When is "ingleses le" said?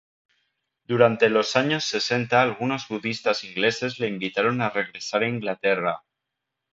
3.43-4.07